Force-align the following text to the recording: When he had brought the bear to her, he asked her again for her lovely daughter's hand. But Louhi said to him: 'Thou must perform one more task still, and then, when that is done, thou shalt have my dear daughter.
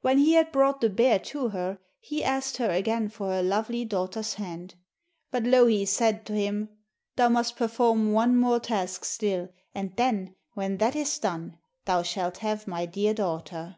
When 0.00 0.16
he 0.16 0.32
had 0.32 0.50
brought 0.50 0.80
the 0.80 0.88
bear 0.88 1.18
to 1.18 1.48
her, 1.50 1.78
he 2.00 2.24
asked 2.24 2.56
her 2.56 2.70
again 2.70 3.10
for 3.10 3.28
her 3.32 3.42
lovely 3.42 3.84
daughter's 3.84 4.32
hand. 4.32 4.76
But 5.30 5.42
Louhi 5.42 5.84
said 5.84 6.24
to 6.24 6.32
him: 6.32 6.70
'Thou 7.16 7.28
must 7.28 7.56
perform 7.56 8.12
one 8.14 8.34
more 8.34 8.60
task 8.60 9.04
still, 9.04 9.50
and 9.74 9.94
then, 9.96 10.34
when 10.54 10.78
that 10.78 10.96
is 10.96 11.18
done, 11.18 11.58
thou 11.84 12.02
shalt 12.02 12.38
have 12.38 12.66
my 12.66 12.86
dear 12.86 13.12
daughter. 13.12 13.76